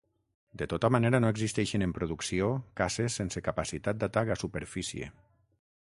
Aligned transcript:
De 0.61 0.67
tota 0.71 0.89
manera 0.95 1.19
no 1.25 1.29
existeixen 1.33 1.85
en 1.87 1.93
producció 1.97 2.49
caces 2.81 3.21
sense 3.21 3.45
capacitat 3.49 4.01
d'atac 4.05 4.33
a 4.37 4.41
superfície. 4.47 5.13